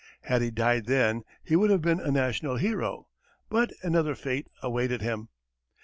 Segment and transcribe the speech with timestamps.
[0.23, 3.05] Had he died then, he would have been a national hero
[3.51, 5.29] but another fate awaited him!